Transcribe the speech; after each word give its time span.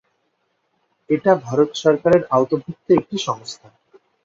এটা 1.09 1.31
ভারত 1.45 1.69
সরকারের 1.83 2.23
আওতাভুক্ত 2.31 2.87
একটি 2.91 3.17
সংস্থা। 3.27 3.67